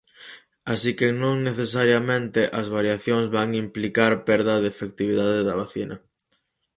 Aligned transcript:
Así 0.73 0.91
que 0.97 1.07
non 1.21 1.35
necesariamente 1.47 2.41
as 2.59 2.67
variacións 2.77 3.27
van 3.37 3.49
implicar 3.63 4.11
perda 4.27 4.53
de 4.61 4.67
efectividade 4.73 5.39
da 5.47 5.59
vacina. 5.61 5.95